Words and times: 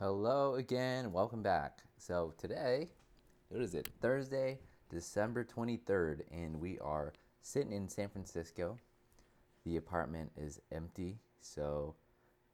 Hello 0.00 0.54
again, 0.54 1.10
welcome 1.10 1.42
back. 1.42 1.80
So 1.96 2.32
today, 2.38 2.86
what 3.48 3.60
is 3.60 3.74
it? 3.74 3.88
Thursday, 4.00 4.60
December 4.88 5.44
23rd, 5.44 6.20
and 6.30 6.60
we 6.60 6.78
are 6.78 7.12
sitting 7.42 7.72
in 7.72 7.88
San 7.88 8.08
Francisco. 8.08 8.78
The 9.66 9.76
apartment 9.76 10.30
is 10.36 10.60
empty, 10.70 11.18
so 11.40 11.96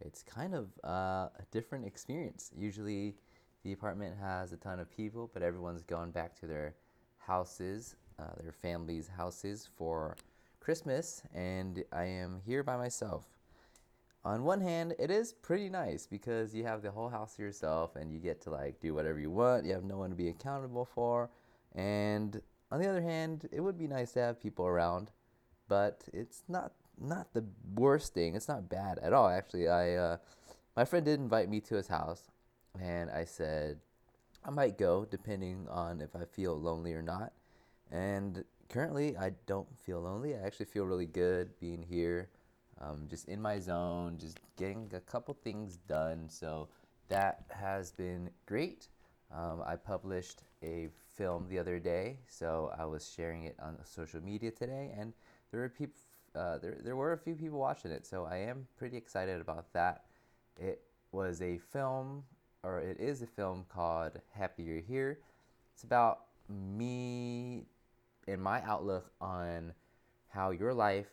it's 0.00 0.22
kind 0.22 0.54
of 0.54 0.68
uh, 0.84 1.28
a 1.38 1.44
different 1.50 1.84
experience. 1.84 2.50
Usually, 2.56 3.14
the 3.62 3.74
apartment 3.74 4.16
has 4.18 4.54
a 4.54 4.56
ton 4.56 4.80
of 4.80 4.90
people, 4.90 5.30
but 5.34 5.42
everyone's 5.42 5.82
gone 5.82 6.12
back 6.12 6.34
to 6.40 6.46
their 6.46 6.74
houses, 7.18 7.95
uh, 8.18 8.40
their 8.42 8.52
families' 8.52 9.11
houses 9.18 9.68
for 9.76 10.16
Christmas, 10.61 11.20
and 11.34 11.84
I 11.92 12.04
am 12.04 12.40
here 12.46 12.62
by 12.62 12.79
myself 12.79 13.26
on 14.25 14.43
one 14.43 14.61
hand, 14.61 14.95
it 14.98 15.11
is 15.11 15.34
pretty 15.34 15.68
nice 15.68 16.06
because 16.06 16.54
you 16.54 16.64
have 16.64 16.80
the 16.80 16.91
whole 16.91 17.11
house 17.11 17.36
to 17.36 17.43
yourself 17.43 17.95
and 17.95 18.11
you 18.11 18.18
get 18.18 18.41
to 18.43 18.50
like 18.50 18.80
do 18.80 18.95
whatever 18.95 19.19
you 19.19 19.30
want. 19.30 19.66
You 19.66 19.74
have 19.74 19.84
no 19.84 19.98
one 19.98 20.10
to 20.10 20.16
be 20.16 20.28
accountable 20.28 20.87
for. 20.87 21.30
And 21.74 22.41
on 22.73 22.80
the 22.80 22.88
other 22.88 23.02
hand, 23.02 23.48
it 23.52 23.60
would 23.60 23.78
be 23.78 23.87
nice 23.87 24.12
to 24.12 24.20
have 24.20 24.41
people 24.41 24.66
around, 24.66 25.10
but 25.69 26.05
it's 26.12 26.42
not 26.48 26.73
not 26.98 27.34
the 27.34 27.45
worst 27.74 28.14
thing. 28.14 28.34
It's 28.34 28.48
not 28.48 28.69
bad 28.70 28.98
at 29.00 29.12
all. 29.12 29.28
Actually, 29.28 29.69
I 29.69 29.95
uh, 29.95 30.16
my 30.75 30.86
friend 30.86 31.05
did 31.05 31.20
invite 31.20 31.50
me 31.50 31.61
to 31.61 31.75
his 31.75 31.88
house, 31.88 32.30
and 32.80 33.11
I 33.11 33.25
said 33.25 33.80
I 34.42 34.50
might 34.50 34.78
go 34.78 35.05
depending 35.05 35.66
on 35.70 36.00
if 36.00 36.16
I 36.16 36.25
feel 36.25 36.59
lonely 36.59 36.95
or 36.95 37.02
not. 37.02 37.33
And 37.91 38.42
currently, 38.70 39.19
I 39.19 39.33
don't 39.47 39.69
feel 39.84 40.00
lonely. 40.00 40.34
I 40.34 40.38
actually 40.38 40.66
feel 40.66 40.84
really 40.84 41.06
good 41.06 41.50
being 41.61 41.83
here 41.83 42.30
um, 42.80 43.06
just 43.09 43.28
in 43.28 43.41
my 43.41 43.59
zone, 43.59 44.19
just 44.19 44.38
getting 44.56 44.91
a 44.95 45.01
couple 45.01 45.34
things 45.42 45.78
done. 45.88 46.28
So 46.28 46.69
that 47.09 47.45
has 47.50 47.92
been 47.92 48.30
great. 48.47 48.88
Um, 49.33 49.62
I 49.66 49.77
published 49.77 50.42
a 50.62 50.89
film 51.17 51.47
the 51.48 51.58
other 51.58 51.78
day, 51.78 52.19
so 52.28 52.72
I 52.78 52.84
was 52.84 53.12
sharing 53.14 53.45
it 53.45 53.56
on 53.61 53.77
social 53.84 54.20
media 54.20 54.50
today, 54.50 54.95
and 54.97 55.12
there 55.50 55.61
were 55.61 55.69
people. 55.69 56.00
Uh, 56.34 56.58
there, 56.58 56.78
there 56.83 56.97
were 56.97 57.12
a 57.12 57.19
few 57.19 57.34
people 57.36 57.61
watching 57.61 57.92
it, 57.92 58.05
so 58.05 58.25
I 58.25 58.39
am 58.39 58.67
pretty 58.77 58.97
excited 58.97 59.41
about 59.41 59.72
that. 59.72 60.05
It 60.61 60.83
was 61.12 61.41
a 61.41 61.58
film, 61.58 62.25
or 62.64 62.80
it 62.80 62.98
is 62.98 63.22
a 63.22 63.27
film 63.27 63.64
called 63.69 64.20
Happy 64.33 64.64
You're 64.64 64.80
Here. 64.80 65.20
It's 65.72 65.84
about 65.84 66.22
me 66.48 67.67
and 68.27 68.42
my 68.42 68.62
outlook 68.62 69.12
on 69.20 69.72
how 70.28 70.50
your 70.50 70.75
life 70.75 71.12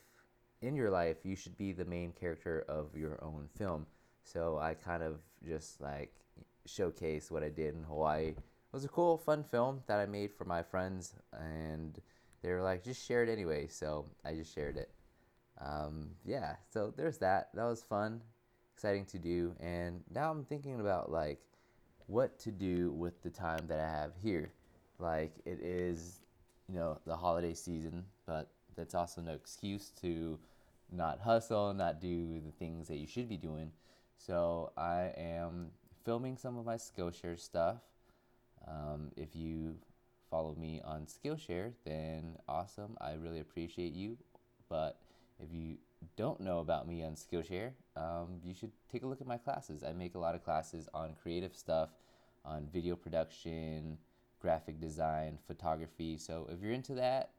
in 0.62 0.76
your 0.76 0.90
life, 0.90 1.18
you 1.24 1.36
should 1.36 1.58
be 1.58 1.72
the 1.72 1.84
main 1.84 2.12
character 2.12 2.64
of 2.68 2.96
your 2.96 3.22
own 3.22 3.48
film. 3.58 3.86
So 4.24 4.58
I 4.58 4.74
kind 4.74 5.02
of 5.02 5.18
just 5.46 5.80
like 5.80 6.12
showcase 6.66 7.30
what 7.30 7.42
I 7.42 7.48
did 7.48 7.74
in 7.74 7.82
Hawaii. 7.82 8.28
It 8.28 8.36
was 8.72 8.84
a 8.84 8.88
cool, 8.88 9.18
fun 9.18 9.44
film 9.44 9.82
that 9.86 9.98
I 9.98 10.06
made 10.06 10.32
for 10.32 10.44
my 10.44 10.62
friends, 10.62 11.14
and 11.32 12.00
they 12.42 12.50
were 12.50 12.62
like, 12.62 12.82
just 12.82 13.06
share 13.06 13.22
it 13.22 13.28
anyway. 13.28 13.66
So 13.66 14.06
I 14.24 14.32
just 14.34 14.54
shared 14.54 14.76
it. 14.76 14.90
Um, 15.60 16.10
yeah, 16.24 16.56
so 16.72 16.92
there's 16.96 17.18
that. 17.18 17.50
That 17.54 17.64
was 17.64 17.82
fun, 17.82 18.22
exciting 18.74 19.04
to 19.06 19.18
do. 19.18 19.54
And 19.60 20.02
now 20.14 20.30
I'm 20.30 20.44
thinking 20.44 20.80
about 20.80 21.10
like 21.10 21.40
what 22.06 22.38
to 22.40 22.50
do 22.50 22.92
with 22.92 23.22
the 23.22 23.30
time 23.30 23.66
that 23.66 23.78
I 23.78 23.88
have 23.88 24.12
here. 24.22 24.52
Like 24.98 25.34
it 25.44 25.60
is, 25.60 26.20
you 26.68 26.76
know, 26.76 26.98
the 27.06 27.16
holiday 27.16 27.54
season, 27.54 28.04
but 28.26 28.48
that's 28.76 28.94
also 28.94 29.20
no 29.20 29.32
excuse 29.32 29.90
to 30.00 30.38
not 30.92 31.20
hustle, 31.20 31.72
not 31.72 32.00
do 32.00 32.40
the 32.40 32.52
things 32.52 32.88
that 32.88 32.98
you 32.98 33.06
should 33.06 33.28
be 33.28 33.36
doing. 33.36 33.72
So 34.18 34.72
I 34.76 35.12
am 35.16 35.70
filming 36.04 36.36
some 36.36 36.58
of 36.58 36.64
my 36.64 36.76
Skillshare 36.76 37.38
stuff. 37.38 37.78
Um, 38.68 39.10
if 39.16 39.34
you 39.34 39.76
follow 40.30 40.54
me 40.54 40.80
on 40.84 41.06
Skillshare, 41.06 41.72
then 41.84 42.36
awesome. 42.48 42.96
I 43.00 43.14
really 43.14 43.40
appreciate 43.40 43.92
you. 43.92 44.18
But 44.68 44.98
if 45.40 45.52
you 45.52 45.76
don't 46.16 46.40
know 46.40 46.60
about 46.60 46.86
me 46.86 47.02
on 47.02 47.14
Skillshare, 47.14 47.72
um, 47.96 48.40
you 48.44 48.54
should 48.54 48.72
take 48.90 49.02
a 49.02 49.06
look 49.06 49.20
at 49.20 49.26
my 49.26 49.38
classes. 49.38 49.82
I 49.82 49.92
make 49.92 50.14
a 50.14 50.18
lot 50.18 50.34
of 50.34 50.44
classes 50.44 50.88
on 50.94 51.14
creative 51.20 51.56
stuff, 51.56 51.90
on 52.44 52.68
video 52.72 52.96
production, 52.96 53.98
graphic 54.40 54.80
design, 54.80 55.38
photography. 55.46 56.18
So 56.18 56.48
if 56.52 56.62
you're 56.62 56.72
into 56.72 56.94
that, 56.94 57.30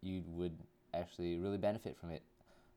you 0.00 0.22
would 0.28 0.58
actually 0.92 1.38
really 1.38 1.58
benefit 1.58 1.96
from 1.96 2.10
it. 2.10 2.22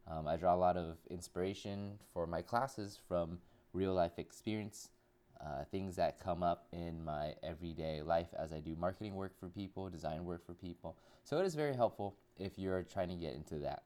Um, 0.10 0.28
I 0.28 0.38
draw 0.38 0.56
a 0.56 0.58
lot 0.58 0.78
of 0.78 0.98
inspiration 1.10 2.00
for 2.14 2.26
my 2.26 2.42
classes 2.42 2.98
from 3.08 3.40
real 3.74 3.94
life 3.94 4.18
experience, 4.18 4.90
uh, 5.42 5.66
things 5.70 5.96
that 5.98 6.20
come 6.20 6.44
up 6.44 6.68
in 6.72 7.04
my 7.04 7.34
everyday 7.44 8.02
life 8.02 8.30
as 8.38 8.54
I 8.54 8.60
do 8.60 8.76
marketing 8.76 9.16
work 9.16 9.38
for 9.40 9.50
people, 9.50 9.90
design 9.90 10.24
work 10.24 10.46
for 10.46 10.54
people. 10.54 10.98
So 11.24 11.40
it 11.40 11.46
is 11.46 11.56
very 11.56 11.76
helpful 11.76 12.16
if 12.38 12.58
you're 12.58 12.84
trying 12.84 13.10
to 13.10 13.16
get 13.16 13.34
into 13.34 13.56
that. 13.60 13.84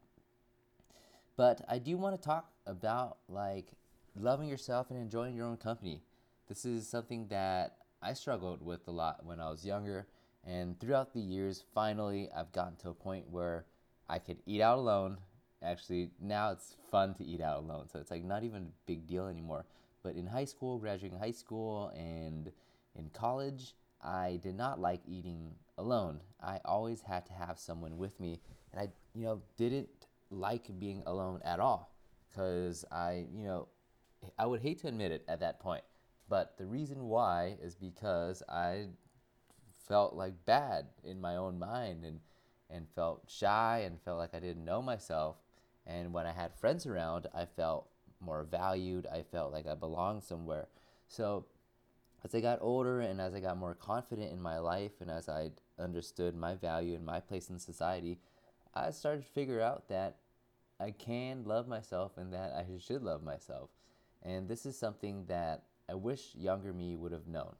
But 1.38 1.62
I 1.68 1.80
do 1.80 1.98
want 1.98 2.20
to 2.20 2.24
talk 2.24 2.52
about 2.68 3.18
like 3.28 3.72
loving 4.16 4.48
yourself 4.48 4.92
and 4.92 5.00
enjoying 5.00 5.36
your 5.36 5.48
own 5.48 5.58
company. 5.58 6.04
This 6.48 6.66
is 6.66 6.88
something 6.88 7.28
that 7.30 7.78
I 8.02 8.14
struggled 8.14 8.64
with 8.64 8.88
a 8.88 8.92
lot 8.92 9.26
when 9.26 9.40
I 9.40 9.50
was 9.50 9.66
younger. 9.66 10.08
And 10.44 10.80
throughout 10.80 11.14
the 11.14 11.22
years, 11.22 11.64
finally, 11.74 12.30
I've 12.36 12.52
gotten 12.52 12.76
to 12.78 12.90
a 12.90 12.94
point 12.94 13.30
where 13.30 13.66
I 14.10 14.20
could 14.20 14.38
eat 14.46 14.62
out 14.62 14.78
alone 14.78 15.18
actually 15.64 16.12
now 16.20 16.52
it's 16.52 16.76
fun 16.90 17.14
to 17.16 17.24
eat 17.24 17.42
out 17.42 17.60
alone 17.60 17.88
so 17.88 18.00
it's 18.00 18.12
like 18.12 18.24
not 18.24 18.44
even 18.44 18.64
a 18.64 18.86
big 18.86 19.08
deal 19.08 19.28
anymore. 19.28 19.66
But 20.04 20.16
in 20.16 20.26
high 20.26 20.46
school 20.46 20.80
graduating 20.80 21.20
high 21.20 21.32
school 21.32 21.92
and 21.96 22.52
in 22.96 23.10
college 23.14 23.76
i 24.02 24.40
did 24.42 24.56
not 24.56 24.80
like 24.80 25.02
eating 25.08 25.54
alone. 25.78 26.20
I 26.42 26.60
always 26.66 27.02
had 27.02 27.26
to 27.28 27.34
have 27.34 27.60
someone 27.60 27.98
with 27.98 28.20
me 28.20 28.40
and 28.72 28.82
i 28.82 28.90
you 29.14 29.26
know 29.26 29.42
didn't 29.58 29.90
like 30.30 30.68
being 30.80 31.04
alone 31.06 31.42
at 31.44 31.60
all 31.60 31.94
because 32.30 32.86
i 32.92 33.26
you 33.34 33.44
know 33.46 33.68
i 34.40 34.46
would 34.46 34.62
hate 34.62 34.80
to 34.82 34.88
admit 34.88 35.12
it 35.12 35.24
at 35.28 35.40
that 35.42 35.60
point. 35.60 35.84
But 36.30 36.58
the 36.58 36.66
reason 36.66 37.08
why 37.08 37.58
is 37.62 37.76
because 37.76 38.42
i 38.50 38.88
felt 39.88 40.16
like 40.16 40.46
bad 40.46 40.86
in 41.04 41.20
my 41.20 41.36
own 41.36 41.60
mind 41.60 42.06
and 42.06 42.20
and 42.70 42.88
felt 42.96 43.24
shy 43.28 43.84
and 43.86 44.00
felt 44.02 44.18
like 44.18 44.34
I 44.34 44.40
didn't 44.40 44.64
know 44.64 44.82
myself 44.82 45.36
and 45.86 46.14
when 46.14 46.26
I 46.26 46.32
had 46.32 46.54
friends 46.56 46.86
around, 46.86 47.28
I 47.34 47.46
felt 47.46 47.88
more 48.20 48.44
valued. 48.44 49.08
I 49.08 49.24
felt 49.24 49.52
like 49.52 49.68
I 49.68 49.76
belonged 49.76 50.24
somewhere. 50.24 50.68
So 51.08 51.46
as 52.24 52.36
I 52.36 52.40
got 52.40 52.60
older 52.62 53.02
and 53.02 53.20
as 53.20 53.34
I 53.34 53.40
got 53.40 53.58
more 53.58 53.74
confident 53.74 54.32
in 54.32 54.42
my 54.42 54.60
life 54.60 54.92
and 55.02 55.10
as 55.10 55.28
I 55.28 55.52
understood 55.80 56.36
my 56.36 56.56
value 56.56 56.96
and 56.96 57.06
my 57.06 57.20
place 57.20 57.50
in 57.50 57.58
society, 57.60 58.20
I 58.74 58.92
started 58.92 59.24
to 59.24 59.32
figure 59.32 59.60
out 59.60 59.90
that 59.90 60.18
I 60.80 60.92
can 60.92 61.44
love 61.46 61.68
myself 61.68 62.18
and 62.18 62.34
that 62.34 62.54
I 62.54 62.66
should 62.80 63.04
love 63.04 63.24
myself. 63.24 63.70
And 64.24 64.48
this 64.48 64.66
is 64.66 64.78
something 64.78 65.26
that 65.28 65.64
I 65.90 65.96
wish 65.96 66.36
younger 66.36 66.74
me 66.74 66.96
would 66.96 67.12
have 67.12 67.28
known. 67.28 67.56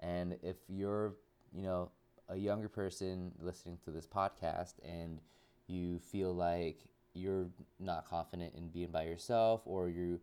And 0.00 0.38
if 0.42 0.56
you're, 0.68 1.16
you 1.52 1.62
know, 1.62 1.90
a 2.28 2.36
younger 2.36 2.68
person 2.68 3.32
listening 3.40 3.78
to 3.84 3.90
this 3.90 4.06
podcast 4.06 4.74
and 4.84 5.20
you 5.66 5.98
feel 5.98 6.32
like 6.32 6.78
you're 7.16 7.46
not 7.80 8.08
confident 8.08 8.54
in 8.54 8.68
being 8.68 8.90
by 8.90 9.04
yourself 9.04 9.62
or 9.64 9.88
you 9.88 10.20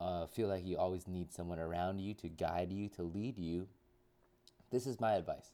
uh, 0.00 0.26
feel 0.26 0.48
like 0.48 0.64
you 0.64 0.78
always 0.78 1.06
need 1.06 1.32
someone 1.32 1.58
around 1.58 2.00
you 2.00 2.14
to 2.14 2.28
guide 2.28 2.72
you, 2.72 2.88
to 2.88 3.02
lead 3.02 3.38
you, 3.38 3.68
this 4.72 4.86
is 4.86 4.98
my 4.98 5.14
advice. 5.14 5.52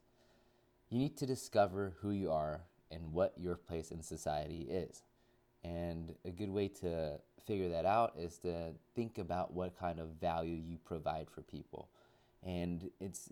You 0.91 0.99
need 0.99 1.17
to 1.19 1.27
discover 1.27 1.95
who 2.01 2.11
you 2.11 2.31
are 2.31 2.63
and 2.91 3.13
what 3.13 3.35
your 3.37 3.57
place 3.57 3.91
in 3.91 4.03
society 4.03 4.67
is. 4.71 5.03
And 5.65 6.15
a 6.25 6.31
good 6.31 6.51
way 6.51 6.69
to 6.81 7.19
figure 7.45 7.69
that 7.71 7.85
out 7.85 8.15
is 8.17 8.39
to 8.39 8.73
think 8.95 9.19
about 9.19 9.53
what 9.53 9.79
kind 9.79 9.99
of 9.99 10.09
value 10.21 10.55
you 10.55 10.79
provide 10.85 11.29
for 11.29 11.43
people. 11.43 11.89
And 12.43 12.91
it's 13.01 13.31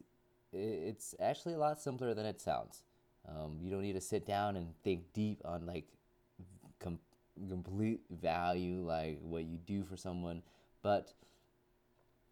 it's 0.52 1.14
actually 1.20 1.55
a 1.55 1.58
lot 1.58 1.81
simpler 1.81 2.14
than 2.14 2.26
it 2.26 2.40
sounds. 2.40 2.82
Um, 3.28 3.58
you 3.60 3.70
don't 3.70 3.82
need 3.82 3.94
to 3.94 4.00
sit 4.00 4.26
down 4.26 4.56
and 4.56 4.75
think 4.82 5.12
deep 5.12 5.40
on 5.44 5.66
like 5.66 5.87
complete 7.48 8.00
value, 8.10 8.80
like 8.80 9.18
what 9.22 9.44
you 9.44 9.58
do 9.58 9.84
for 9.84 9.96
someone. 9.96 10.42
But 10.82 11.12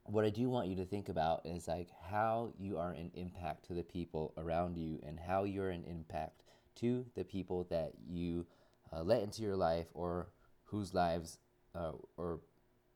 what 0.04 0.24
I 0.24 0.30
do 0.30 0.48
want 0.48 0.68
you 0.68 0.76
to 0.76 0.84
think 0.84 1.08
about 1.08 1.46
is 1.46 1.66
like 1.66 1.88
how 2.10 2.52
you 2.58 2.78
are 2.78 2.92
an 2.92 3.10
impact 3.14 3.66
to 3.66 3.74
the 3.74 3.82
people 3.82 4.34
around 4.36 4.76
you 4.76 5.00
and 5.06 5.18
how 5.18 5.44
you're 5.44 5.70
an 5.70 5.84
impact 5.84 6.42
to 6.76 7.06
the 7.14 7.24
people 7.24 7.66
that 7.70 7.92
you 8.06 8.46
uh, 8.92 9.02
let 9.02 9.22
into 9.22 9.42
your 9.42 9.56
life 9.56 9.86
or 9.94 10.28
whose 10.64 10.92
lives 10.92 11.38
uh, 11.74 11.92
or 12.16 12.40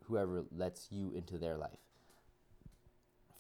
whoever 0.05 0.45
lets 0.55 0.89
you 0.91 1.13
into 1.15 1.39
their 1.39 1.57
life. 1.57 1.79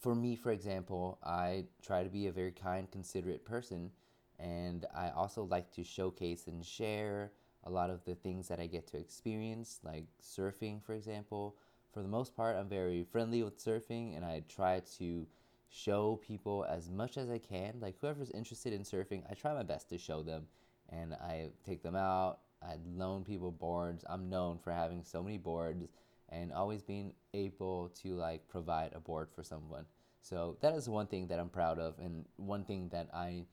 For 0.01 0.15
me, 0.15 0.37
for 0.37 0.53
example, 0.53 1.19
I 1.25 1.65
try 1.83 2.05
to 2.05 2.09
be 2.09 2.29
a 2.29 2.33
very 2.33 2.53
kind, 2.53 2.91
considerate 2.91 3.45
person, 3.45 3.91
and 4.39 4.87
I 4.95 5.11
also 5.11 5.43
like 5.43 5.73
to 5.73 5.83
showcase 5.83 6.47
and 6.47 6.65
share 6.65 7.33
a 7.65 7.71
lot 7.71 7.91
of 7.91 8.05
the 8.05 8.15
things 8.15 8.49
that 8.49 8.61
I 8.61 8.67
get 8.67 8.87
to 8.89 8.99
experience, 8.99 9.81
like 9.83 10.07
surfing, 10.23 10.83
for 10.83 10.95
example, 10.95 11.57
for 11.93 12.03
the 12.03 12.09
most 12.09 12.37
part, 12.37 12.57
I'm 12.57 12.69
very 12.69 13.05
friendly 13.05 13.43
with 13.43 13.63
surfing 13.63 14.17
and 14.17 14.25
I 14.25 14.43
try 14.49 14.83
to 14.99 15.27
show 15.71 16.21
people 16.27 16.65
as 16.69 16.91
much 16.91 17.17
as 17.17 17.31
I 17.31 17.39
can. 17.39 17.79
Like 17.81 17.97
whoever's 18.01 18.31
interested 18.31 18.73
in 18.73 18.83
surfing, 18.83 19.23
I 19.31 19.35
try 19.35 19.55
my 19.55 19.63
best 19.63 19.89
to 19.91 19.99
show 19.99 20.23
them 20.23 20.47
and 20.91 21.15
I 21.15 21.49
take 21.65 21.83
them 21.83 21.97
out. 21.97 22.41
I 22.63 22.77
loan 22.95 23.25
people 23.25 23.51
boards. 23.51 24.05
I'm 24.09 24.29
known 24.29 24.59
for 24.59 24.73
having 24.73 25.03
so 25.03 25.23
many 25.23 25.39
boards 25.39 25.87
and 26.29 26.53
always 26.53 26.83
being 26.83 27.13
able 27.35 27.91
to 28.03 28.15
like 28.15 28.49
provide 28.49 28.93
a 28.95 29.01
board 29.01 29.29
for 29.35 29.43
someone. 29.43 29.85
So 30.21 30.57
that 30.61 30.75
is 30.75 30.89
one 30.89 31.07
thing 31.07 31.29
that 31.29 31.39
I'm 31.39 31.49
proud 31.49 31.79
of 31.79 31.99
and 31.99 32.25
one 32.37 32.65
thing 32.65 32.89
that 32.91 33.09
I 33.15 33.45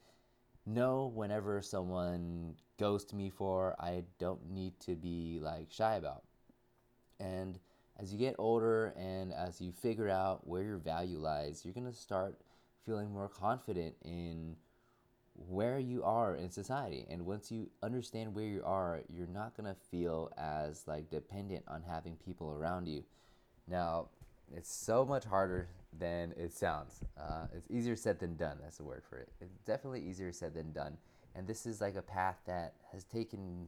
know 0.65 1.11
whenever 1.13 1.61
someone 1.61 2.55
goes 2.79 3.05
to 3.05 3.15
me 3.15 3.29
for, 3.29 3.75
I 3.79 4.03
don't 4.19 4.49
need 4.49 4.79
to 4.81 4.95
be 4.95 5.39
like 5.41 5.71
shy 5.71 5.95
about. 5.95 6.23
And 7.19 7.59
as 7.99 8.11
you 8.11 8.19
get 8.19 8.35
older 8.37 8.93
and 8.97 9.33
as 9.33 9.61
you 9.61 9.71
figure 9.71 10.09
out 10.09 10.45
where 10.47 10.63
your 10.63 10.77
value 10.77 11.17
lies, 11.17 11.63
you're 11.63 11.73
going 11.73 11.91
to 11.91 11.97
start 11.97 12.41
feeling 12.85 13.11
more 13.11 13.29
confident 13.29 13.95
in 14.03 14.55
where 15.35 15.79
you 15.79 16.03
are 16.03 16.35
in 16.35 16.49
society. 16.49 17.05
And 17.09 17.25
once 17.25 17.51
you 17.51 17.69
understand 17.83 18.33
where 18.33 18.45
you 18.45 18.61
are, 18.63 19.01
you're 19.09 19.27
not 19.27 19.55
going 19.55 19.67
to 19.67 19.79
feel 19.91 20.31
as 20.37 20.87
like 20.87 21.09
dependent 21.09 21.63
on 21.67 21.83
having 21.83 22.15
people 22.15 22.51
around 22.51 22.87
you. 22.87 23.03
Now, 23.67 24.09
it's 24.53 24.73
so 24.73 25.05
much 25.05 25.25
harder 25.25 25.69
than 25.97 26.33
it 26.37 26.53
sounds. 26.53 27.03
Uh, 27.17 27.45
it's 27.55 27.69
easier 27.69 27.95
said 27.95 28.19
than 28.19 28.35
done. 28.35 28.57
That's 28.61 28.77
the 28.77 28.83
word 28.83 29.03
for 29.09 29.17
it. 29.17 29.29
It's 29.41 29.57
definitely 29.65 30.01
easier 30.01 30.31
said 30.31 30.53
than 30.53 30.71
done. 30.71 30.97
And 31.35 31.47
this 31.47 31.65
is 31.65 31.81
like 31.81 31.95
a 31.95 32.01
path 32.01 32.39
that 32.45 32.73
has 32.91 33.03
taken, 33.03 33.67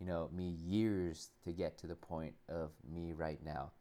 you 0.00 0.06
know, 0.06 0.28
me 0.34 0.54
years 0.64 1.30
to 1.44 1.52
get 1.52 1.78
to 1.78 1.86
the 1.86 1.94
point 1.94 2.34
of 2.48 2.70
me 2.92 3.12
right 3.12 3.38
now. 3.44 3.72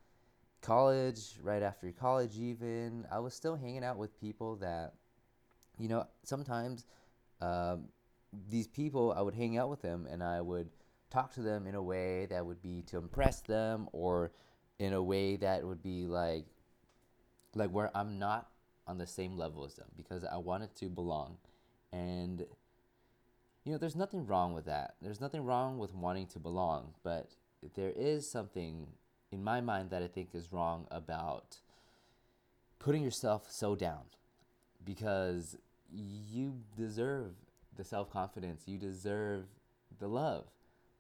College, 0.62 1.36
right 1.44 1.62
after 1.62 1.92
college, 1.92 2.38
even, 2.40 3.06
I 3.12 3.20
was 3.20 3.34
still 3.34 3.56
hanging 3.56 3.84
out 3.84 3.98
with 3.98 4.20
people 4.20 4.56
that, 4.58 4.94
you 5.78 5.88
know, 5.88 6.08
sometimes 6.24 6.86
um, 7.42 7.86
these 8.50 8.68
people, 8.68 9.14
I 9.16 9.22
would 9.22 9.36
hang 9.36 9.58
out 9.58 9.70
with 9.70 9.82
them 9.82 10.08
and 10.10 10.24
I 10.24 10.42
would 10.42 10.70
talk 11.10 11.34
to 11.34 11.42
them 11.42 11.68
in 11.68 11.76
a 11.76 11.84
way 11.84 12.26
that 12.28 12.46
would 12.46 12.62
be 12.62 12.82
to 12.88 12.98
impress 12.98 13.42
them 13.42 13.88
or 13.92 14.32
in 14.80 14.94
a 14.94 15.02
way 15.02 15.36
that 15.38 15.66
would 15.66 15.82
be 15.82 16.06
like 16.06 16.46
like 17.54 17.70
where 17.70 17.90
I'm 17.96 18.20
not 18.20 18.50
on 18.88 18.98
the 18.98 19.08
same 19.08 19.38
level 19.38 19.66
as 19.66 19.76
them 19.76 19.88
because 19.96 20.24
I 20.24 20.38
wanted 20.38 20.76
to 20.76 20.90
belong. 20.90 21.38
And 21.92 22.46
you 23.64 23.72
know, 23.72 23.78
there's 23.78 23.96
nothing 23.96 24.28
wrong 24.28 24.54
with 24.54 24.66
that. 24.66 24.96
There's 25.02 25.22
nothing 25.22 25.44
wrong 25.44 25.80
with 25.80 25.94
wanting 25.94 26.28
to 26.28 26.40
belong, 26.40 26.94
but 27.04 27.32
there 27.76 27.94
is 27.96 28.30
something 28.30 28.88
in 29.32 29.44
my 29.44 29.60
mind 29.60 29.90
that 29.90 30.04
I 30.04 30.08
think 30.08 30.30
is 30.34 30.52
wrong 30.52 30.86
about 30.92 31.58
putting 32.78 33.04
yourself 33.04 33.48
so 33.50 33.76
down 33.76 34.04
because 34.84 35.58
you 35.92 36.54
deserve 36.78 37.32
the 37.76 37.84
self-confidence, 37.84 38.64
you 38.68 38.78
deserve 38.78 39.46
the 40.00 40.08
love 40.08 40.46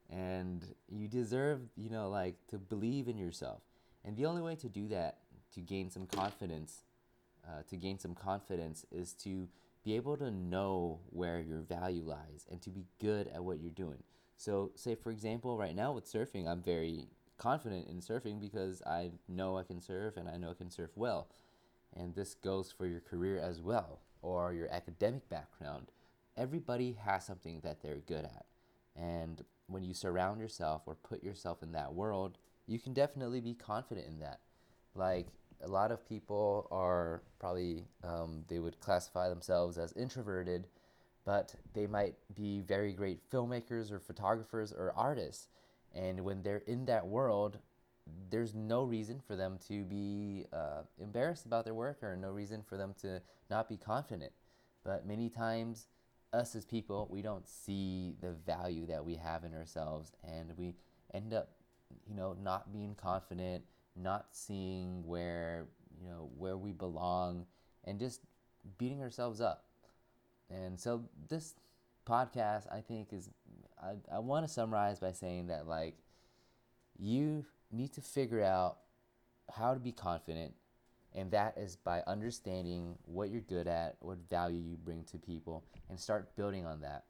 and 0.09 0.65
you 0.89 1.07
deserve, 1.07 1.61
you 1.75 1.89
know, 1.89 2.09
like 2.09 2.35
to 2.49 2.57
believe 2.57 3.07
in 3.07 3.17
yourself. 3.17 3.61
And 4.05 4.15
the 4.15 4.25
only 4.25 4.41
way 4.41 4.55
to 4.55 4.69
do 4.69 4.87
that 4.89 5.17
to 5.53 5.61
gain 5.61 5.89
some 5.89 6.05
confidence, 6.05 6.83
uh, 7.45 7.63
to 7.69 7.75
gain 7.75 7.97
some 7.97 8.13
confidence 8.13 8.85
is 8.91 9.13
to 9.13 9.47
be 9.83 9.95
able 9.95 10.17
to 10.17 10.31
know 10.31 10.99
where 11.09 11.39
your 11.39 11.61
value 11.61 12.03
lies 12.03 12.45
and 12.49 12.61
to 12.61 12.69
be 12.69 12.85
good 12.99 13.27
at 13.33 13.43
what 13.43 13.59
you're 13.59 13.71
doing. 13.71 14.03
So, 14.37 14.71
say 14.75 14.95
for 14.95 15.11
example, 15.11 15.57
right 15.57 15.75
now 15.75 15.93
with 15.93 16.11
surfing, 16.11 16.47
I'm 16.47 16.61
very 16.61 17.07
confident 17.37 17.87
in 17.87 17.99
surfing 17.99 18.39
because 18.39 18.81
I 18.83 19.11
know 19.27 19.57
I 19.57 19.63
can 19.63 19.81
surf 19.81 20.17
and 20.17 20.27
I 20.29 20.37
know 20.37 20.51
I 20.51 20.55
can 20.55 20.69
surf 20.69 20.91
well. 20.95 21.27
And 21.95 22.13
this 22.13 22.33
goes 22.33 22.71
for 22.71 22.85
your 22.85 22.99
career 22.99 23.39
as 23.39 23.61
well 23.61 23.99
or 24.21 24.53
your 24.53 24.69
academic 24.71 25.29
background. 25.29 25.91
Everybody 26.35 26.97
has 27.05 27.25
something 27.25 27.61
that 27.63 27.81
they're 27.81 28.01
good 28.07 28.25
at. 28.25 28.45
And 28.95 29.43
when 29.67 29.83
you 29.83 29.93
surround 29.93 30.39
yourself 30.41 30.81
or 30.85 30.95
put 30.95 31.23
yourself 31.23 31.63
in 31.63 31.71
that 31.73 31.93
world, 31.93 32.37
you 32.67 32.79
can 32.79 32.93
definitely 32.93 33.41
be 33.41 33.53
confident 33.53 34.07
in 34.07 34.19
that. 34.19 34.39
Like 34.95 35.27
a 35.63 35.67
lot 35.67 35.91
of 35.91 36.07
people 36.07 36.67
are 36.71 37.23
probably 37.39 37.85
um, 38.03 38.43
they 38.47 38.59
would 38.59 38.79
classify 38.79 39.29
themselves 39.29 39.77
as 39.77 39.93
introverted 39.93 40.67
but 41.25 41.55
they 41.73 41.87
might 41.87 42.13
be 42.35 42.61
very 42.61 42.93
great 42.93 43.19
filmmakers 43.31 43.91
or 43.91 43.99
photographers 43.99 44.71
or 44.71 44.93
artists 44.95 45.47
and 45.93 46.23
when 46.23 46.41
they're 46.43 46.63
in 46.67 46.85
that 46.85 47.05
world 47.05 47.57
there's 48.29 48.53
no 48.53 48.83
reason 48.83 49.19
for 49.25 49.35
them 49.35 49.57
to 49.67 49.83
be 49.85 50.45
uh, 50.53 50.83
embarrassed 51.01 51.45
about 51.47 51.65
their 51.65 51.73
work 51.73 52.03
or 52.03 52.15
no 52.15 52.29
reason 52.29 52.61
for 52.61 52.77
them 52.77 52.93
to 53.01 53.21
not 53.49 53.67
be 53.67 53.77
confident 53.77 54.31
but 54.83 55.05
many 55.05 55.29
times 55.29 55.87
us 56.33 56.55
as 56.55 56.65
people 56.65 57.07
we 57.09 57.21
don't 57.21 57.47
see 57.47 58.13
the 58.21 58.33
value 58.45 58.85
that 58.85 59.03
we 59.03 59.15
have 59.15 59.43
in 59.43 59.53
ourselves 59.53 60.11
and 60.23 60.51
we 60.57 60.75
end 61.13 61.33
up 61.33 61.54
you 62.07 62.15
know 62.15 62.35
not 62.41 62.71
being 62.71 62.95
confident 62.95 63.63
not 63.95 64.27
seeing 64.31 65.05
where 65.05 65.67
you 66.01 66.09
know 66.09 66.29
where 66.37 66.57
we 66.57 66.71
belong 66.71 67.45
and 67.85 67.99
just 67.99 68.21
beating 68.77 69.01
ourselves 69.01 69.39
up. 69.39 69.65
And 70.49 70.79
so 70.79 71.03
this 71.29 71.55
podcast 72.05 72.71
i 72.71 72.81
think 72.81 73.11
is 73.11 73.29
i, 73.81 73.93
I 74.13 74.19
want 74.19 74.45
to 74.45 74.53
summarize 74.53 74.99
by 74.99 75.11
saying 75.11 75.47
that 75.47 75.67
like 75.67 75.97
you 76.99 77.45
need 77.71 77.93
to 77.93 78.01
figure 78.01 78.43
out 78.43 78.77
how 79.51 79.73
to 79.73 79.79
be 79.79 79.91
confident 79.91 80.53
and 81.15 81.31
that 81.31 81.57
is 81.57 81.77
by 81.77 82.03
understanding 82.05 82.95
what 83.05 83.29
you're 83.29 83.41
good 83.41 83.67
at 83.67 83.95
what 84.01 84.17
value 84.29 84.59
you 84.59 84.77
bring 84.77 85.03
to 85.05 85.17
people 85.17 85.63
and 85.89 85.97
start 85.99 86.35
building 86.35 86.65
on 86.65 86.81
that. 86.81 87.05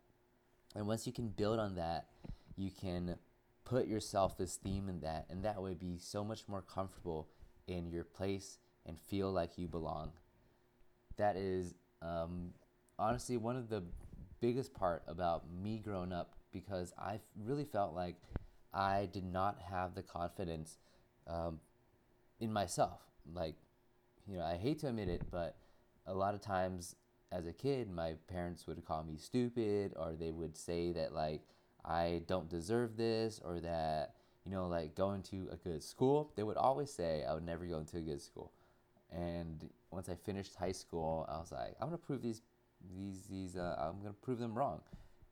And 0.76 0.86
once 0.86 1.08
you 1.08 1.14
can 1.14 1.28
build 1.30 1.60
on 1.60 1.76
that 1.76 2.06
you 2.56 2.70
can 2.70 3.16
put 3.66 3.88
your 3.88 4.00
self 4.00 4.40
esteem 4.40 4.88
in 4.88 5.02
that, 5.02 5.26
and 5.30 5.44
that 5.44 5.62
way 5.62 5.74
be 5.74 5.98
so 5.98 6.24
much 6.24 6.48
more 6.48 6.62
comfortable 6.62 7.28
in 7.68 7.90
your 7.90 8.04
place 8.04 8.60
and 8.86 9.00
feel 9.00 9.32
like 9.32 9.58
you 9.58 9.68
belong. 9.68 10.12
That 11.18 11.36
is 11.36 11.74
um, 12.02 12.52
honestly 12.98 13.38
one 13.38 13.56
of 13.56 13.70
the 13.70 13.84
biggest 14.40 14.74
part 14.74 15.04
about 15.08 15.46
me 15.52 15.80
growing 15.80 16.14
up 16.14 16.36
because 16.52 16.94
I 16.98 17.20
really 17.44 17.66
felt 17.66 17.94
like 17.94 18.16
I 18.74 19.10
did 19.12 19.26
not 19.26 19.60
have 19.70 19.96
the 19.96 20.04
confidence 20.04 20.78
um, 21.28 21.60
in 22.40 22.54
myself. 22.54 23.00
Like, 23.34 23.56
you 24.28 24.38
know, 24.38 24.44
I 24.44 24.58
hate 24.58 24.80
to 24.80 24.88
admit 24.88 25.10
it, 25.10 25.24
but 25.32 25.56
a 26.06 26.14
lot 26.14 26.36
of 26.36 26.42
times 26.42 26.96
as 27.32 27.48
a 27.48 27.54
kid, 27.54 27.90
my 27.90 28.14
parents 28.28 28.68
would 28.68 28.86
call 28.86 29.04
me 29.04 29.18
stupid 29.18 29.94
or 29.96 30.14
they 30.14 30.32
would 30.32 30.56
say 30.56 30.92
that, 30.92 31.14
like, 31.14 31.42
I 31.86 32.22
don't 32.28 32.50
deserve 32.50 32.98
this 32.98 33.40
or 33.44 33.60
that, 33.60 34.16
you 34.46 34.52
know, 34.52 34.68
like 34.68 34.96
going 34.96 35.22
to 35.24 35.48
a 35.52 35.56
good 35.56 35.84
school, 35.84 36.32
they 36.36 36.44
would 36.44 36.58
always 36.58 36.92
say 36.92 37.24
I 37.24 37.34
would 37.34 37.46
never 37.46 37.66
go 37.66 37.78
into 37.78 37.98
a 37.98 38.02
good 38.02 38.22
school. 38.22 38.52
And 39.12 39.70
once 39.92 40.10
I 40.10 40.16
finished 40.16 40.56
high 40.56 40.72
school, 40.72 41.26
I 41.30 41.38
was 41.38 41.52
like, 41.52 41.76
I'm 41.80 41.88
gonna 41.88 41.98
prove 41.98 42.22
these, 42.22 42.42
these, 42.96 43.26
these, 43.30 43.56
uh, 43.56 43.76
I'm 43.80 44.02
gonna 44.02 44.14
prove 44.14 44.40
them 44.40 44.58
wrong. 44.58 44.82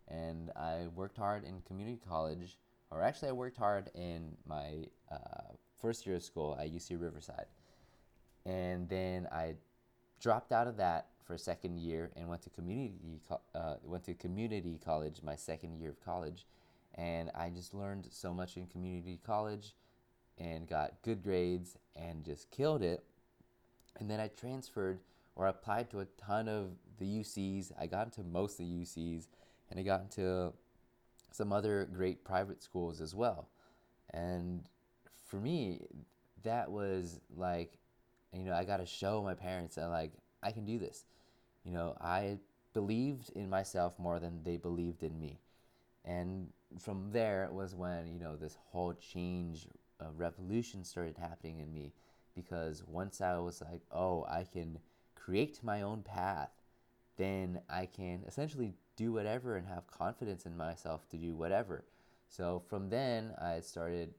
And 0.08 0.52
I 0.56 0.88
worked 0.96 1.18
hard 1.18 1.44
in 1.44 1.62
community 1.62 2.00
college, 2.08 2.58
or 2.92 3.02
actually, 3.02 3.30
I 3.30 3.32
worked 3.32 3.58
hard 3.58 3.90
in 3.96 4.38
my 4.46 4.86
uh, 5.12 5.54
first 5.82 6.06
year 6.06 6.18
of 6.18 6.24
school 6.24 6.56
at 6.60 6.72
UC 6.72 7.02
Riverside. 7.02 7.48
And 8.46 8.88
then 8.88 9.28
I 9.32 9.56
dropped 10.24 10.54
out 10.54 10.68
of 10.68 10.78
that 10.78 11.08
for 11.26 11.34
a 11.34 11.38
second 11.38 11.78
year 11.78 12.10
and 12.16 12.30
went 12.30 12.42
to 12.42 12.50
community 12.50 13.20
uh, 13.54 13.76
went 13.84 14.06
to 14.06 14.14
community 14.14 14.80
college 14.84 15.22
my 15.22 15.36
second 15.36 15.78
year 15.78 15.90
of 15.90 16.04
college, 16.04 16.46
and 16.96 17.30
I 17.36 17.50
just 17.50 17.74
learned 17.74 18.08
so 18.10 18.34
much 18.34 18.56
in 18.56 18.66
community 18.68 19.20
college, 19.26 19.76
and 20.38 20.66
got 20.68 20.94
good 21.04 21.22
grades 21.22 21.78
and 21.96 22.24
just 22.24 22.50
killed 22.52 22.82
it. 22.82 23.04
And 24.00 24.10
then 24.10 24.20
I 24.20 24.30
transferred 24.30 25.00
or 25.36 25.48
applied 25.48 25.90
to 25.92 26.00
a 26.00 26.06
ton 26.18 26.48
of 26.48 26.70
the 27.00 27.06
UCs. 27.06 27.74
I 27.78 27.86
got 27.86 28.06
into 28.06 28.24
most 28.24 28.54
of 28.54 28.66
the 28.66 28.72
UCs, 28.82 29.28
and 29.70 29.80
I 29.80 29.84
got 29.84 30.02
into 30.02 30.54
some 31.32 31.52
other 31.52 31.88
great 31.92 32.24
private 32.24 32.64
schools 32.64 33.02
as 33.02 33.14
well. 33.14 33.50
And 34.12 34.64
for 35.28 35.38
me, 35.38 35.82
that 36.44 36.72
was 36.72 37.20
like, 37.36 37.78
you 38.34 38.46
know, 38.46 38.54
I 38.54 38.64
got 38.64 38.78
to 38.78 38.86
show 38.86 39.22
my 39.22 39.34
parents 39.34 39.76
that 39.76 39.88
like 39.88 40.12
I 40.42 40.52
can 40.52 40.66
do 40.66 40.80
this. 40.80 41.06
You 41.64 41.72
know, 41.72 41.96
I 42.02 42.40
believed 42.74 43.30
in 43.36 43.50
myself 43.50 43.98
more 43.98 44.20
than 44.20 44.44
they 44.44 44.58
believed 44.58 45.04
in 45.04 45.20
me. 45.20 45.40
And 46.06 46.50
from 46.80 47.12
there 47.12 47.50
was 47.52 47.76
when, 47.76 48.08
you 48.08 48.20
know, 48.20 48.36
this 48.36 48.58
whole 48.72 48.94
change, 48.94 49.68
uh, 50.02 50.06
revolution 50.18 50.84
started 50.84 51.18
happening 51.18 51.60
in 51.60 51.74
me. 51.74 51.94
Because 52.36 52.84
once 52.88 53.22
I 53.22 53.38
was 53.38 53.62
like, 53.62 53.82
oh, 53.92 54.26
I 54.28 54.44
can 54.52 54.80
create 55.16 55.60
my 55.64 55.84
own 55.84 56.02
path, 56.02 56.50
then 57.16 57.62
I 57.70 57.86
can 57.86 58.24
essentially 58.28 58.74
do 58.96 59.14
whatever 59.14 59.56
and 59.56 59.68
have 59.68 59.88
confidence 59.88 60.46
in 60.46 60.58
myself 60.58 61.08
to 61.10 61.18
do 61.18 61.36
whatever. 61.36 61.86
So 62.28 62.64
from 62.68 62.90
then, 62.90 63.34
I 63.40 63.60
started 63.60 64.14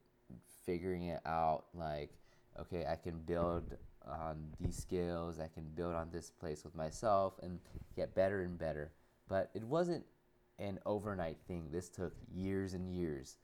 figuring 0.65 1.03
it 1.03 1.19
out 1.25 1.65
like, 1.73 2.11
okay, 2.59 2.85
I 2.89 2.95
can 2.95 3.19
build 3.19 3.75
on 4.07 4.37
these 4.59 4.75
skills, 4.75 5.39
I 5.39 5.47
can 5.47 5.63
build 5.75 5.93
on 5.93 6.09
this 6.11 6.29
place 6.29 6.63
with 6.63 6.75
myself 6.75 7.33
and 7.41 7.59
get 7.95 8.15
better 8.15 8.41
and 8.41 8.57
better. 8.57 8.91
But 9.27 9.51
it 9.53 9.63
wasn't 9.63 10.05
an 10.59 10.79
overnight 10.85 11.37
thing. 11.47 11.69
This 11.71 11.89
took 11.89 12.13
years 12.33 12.73
and 12.73 12.87
years. 12.93 13.37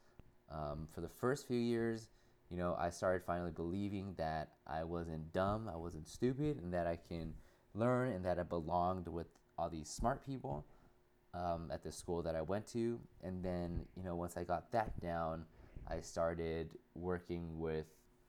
Um, 0.51 0.87
for 0.93 1.01
the 1.01 1.09
first 1.09 1.47
few 1.47 1.57
years, 1.57 2.09
you 2.49 2.57
know, 2.57 2.75
I 2.77 2.89
started 2.89 3.23
finally 3.25 3.51
believing 3.51 4.13
that 4.17 4.49
I 4.67 4.83
wasn't 4.83 5.31
dumb, 5.31 5.69
I 5.71 5.77
wasn't 5.77 6.07
stupid, 6.07 6.59
and 6.61 6.73
that 6.73 6.85
I 6.85 6.97
can 7.07 7.33
learn 7.73 8.11
and 8.11 8.25
that 8.25 8.37
I 8.37 8.43
belonged 8.43 9.07
with 9.07 9.27
all 9.57 9.69
these 9.69 9.89
smart 9.89 10.25
people 10.25 10.65
um, 11.33 11.69
at 11.71 11.83
the 11.83 11.91
school 11.91 12.21
that 12.23 12.35
I 12.35 12.41
went 12.41 12.67
to. 12.73 12.99
And 13.23 13.43
then, 13.43 13.85
you 13.95 14.03
know, 14.03 14.15
once 14.15 14.35
I 14.35 14.43
got 14.43 14.71
that 14.73 14.99
down, 14.99 15.45
I 15.87 16.01
started 16.01 16.71
working 16.93 17.59
with, 17.59 17.85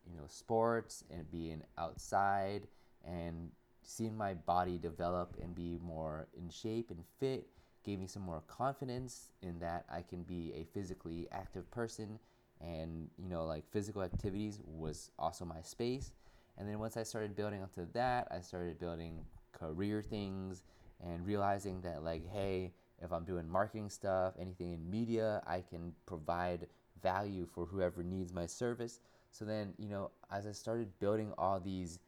you 0.09 0.17
know, 0.17 0.27
sports 0.27 1.05
and 1.11 1.31
being 1.31 1.63
outside 1.79 2.67
and 3.05 3.51
seeing 3.83 4.17
my 4.17 4.35
body 4.35 4.79
develop 4.79 5.37
and 5.43 5.55
be 5.55 5.79
more 5.83 6.29
in 6.39 6.49
shape 6.49 6.91
and 6.91 7.01
fit 7.19 7.47
gave 7.85 7.99
me 7.99 8.07
some 8.07 8.23
more 8.23 8.43
confidence 8.47 9.33
in 9.43 9.59
that 9.59 9.85
I 9.91 10.03
can 10.03 10.23
be 10.23 10.53
a 10.55 10.65
physically 10.73 11.27
active 11.33 11.69
person 11.73 12.21
and 12.61 13.09
you 13.19 13.29
know 13.29 13.45
like 13.45 13.65
physical 13.73 14.03
activities 14.03 14.61
was 14.65 15.11
also 15.19 15.45
my 15.45 15.61
space 15.63 16.13
and 16.59 16.69
then 16.69 16.79
once 16.79 16.97
I 16.97 17.03
started 17.03 17.35
building 17.35 17.61
onto 17.61 17.87
that 17.93 18.29
I 18.31 18.41
started 18.41 18.79
building 18.79 19.25
career 19.51 20.01
things 20.01 20.63
and 21.05 21.27
realizing 21.27 21.81
that 21.81 22.05
like 22.05 22.23
hey 22.33 22.71
if 23.03 23.13
I'm 23.13 23.25
doing 23.25 23.49
marketing 23.49 23.91
stuff, 23.91 24.35
anything 24.39 24.73
in 24.73 24.91
media, 24.91 25.43
I 25.47 25.61
can 25.61 25.93
provide 26.07 26.67
value 27.03 27.47
for 27.53 27.67
whoever 27.67 28.03
needs 28.03 28.33
my 28.33 28.47
service. 28.47 29.01
So 29.33 29.45
then, 29.47 29.73
you 29.79 29.89
know, 29.89 30.11
as 30.31 30.47
I 30.47 30.53
started 30.53 30.89
building 31.01 31.33
all 31.39 31.59
these 31.59 31.99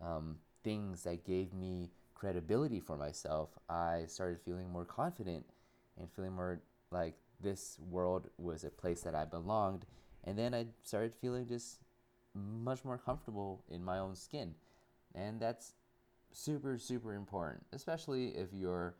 um, 0.00 0.36
things 0.62 1.02
that 1.04 1.24
gave 1.24 1.52
me 1.52 1.90
credibility 2.14 2.78
for 2.78 2.96
myself, 2.96 3.48
I 3.68 4.04
started 4.06 4.38
feeling 4.44 4.70
more 4.70 4.84
confident 4.84 5.44
and 5.98 6.10
feeling 6.12 6.32
more 6.32 6.60
like 6.90 7.14
this 7.40 7.78
world 7.90 8.28
was 8.38 8.64
a 8.64 8.70
place 8.70 9.00
that 9.00 9.14
I 9.14 9.24
belonged. 9.24 9.86
And 10.24 10.38
then 10.38 10.54
I 10.54 10.66
started 10.84 11.14
feeling 11.14 11.46
just 11.46 11.80
much 12.34 12.84
more 12.84 12.98
comfortable 12.98 13.64
in 13.70 13.82
my 13.82 13.98
own 13.98 14.14
skin. 14.14 14.54
And 15.14 15.40
that's 15.40 15.72
super, 16.32 16.76
super 16.78 17.14
important, 17.14 17.64
especially 17.72 18.28
if 18.28 18.48
you're 18.52 18.94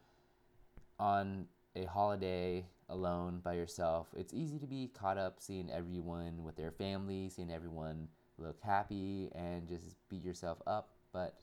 on 0.98 1.46
a 1.76 1.84
holiday 1.84 2.64
alone 2.88 3.40
by 3.42 3.54
yourself, 3.54 4.08
it's 4.16 4.32
easy 4.32 4.58
to 4.58 4.66
be 4.66 4.90
caught 4.98 5.18
up 5.18 5.36
seeing 5.40 5.70
everyone 5.70 6.42
with 6.42 6.56
their 6.56 6.70
family, 6.70 7.28
seeing 7.28 7.50
everyone 7.50 8.08
look 8.38 8.60
happy, 8.62 9.30
and 9.34 9.68
just 9.68 9.96
beat 10.08 10.24
yourself 10.24 10.58
up. 10.66 10.90
But 11.12 11.34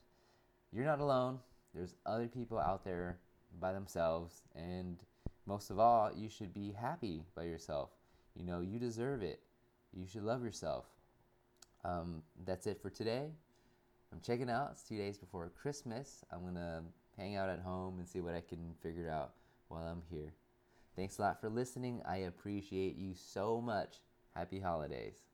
you're 0.72 0.84
not 0.84 1.00
alone. 1.00 1.38
There's 1.74 1.94
other 2.06 2.28
people 2.28 2.58
out 2.58 2.84
there 2.84 3.18
by 3.60 3.72
themselves, 3.72 4.42
and 4.54 5.02
most 5.46 5.70
of 5.70 5.78
all, 5.78 6.10
you 6.14 6.28
should 6.28 6.54
be 6.54 6.72
happy 6.72 7.24
by 7.34 7.44
yourself. 7.44 7.90
You 8.34 8.44
know, 8.44 8.60
you 8.60 8.78
deserve 8.78 9.22
it. 9.22 9.40
You 9.92 10.06
should 10.06 10.22
love 10.22 10.42
yourself. 10.42 10.86
Um, 11.84 12.22
that's 12.46 12.66
it 12.66 12.80
for 12.80 12.90
today. 12.90 13.30
I'm 14.12 14.20
checking 14.20 14.50
out. 14.50 14.70
It's 14.72 14.82
two 14.82 14.96
days 14.96 15.18
before 15.18 15.50
Christmas. 15.60 16.24
I'm 16.30 16.42
going 16.42 16.54
to 16.54 16.82
hang 17.16 17.36
out 17.36 17.48
at 17.48 17.60
home 17.60 17.98
and 17.98 18.08
see 18.08 18.20
what 18.20 18.34
I 18.34 18.40
can 18.40 18.74
figure 18.82 19.10
out 19.10 19.32
while 19.72 19.86
I'm 19.86 20.02
here. 20.10 20.34
Thanks 20.94 21.18
a 21.18 21.22
lot 21.22 21.40
for 21.40 21.48
listening. 21.48 22.02
I 22.06 22.18
appreciate 22.18 22.96
you 22.96 23.14
so 23.14 23.60
much. 23.60 23.96
Happy 24.34 24.60
holidays. 24.60 25.31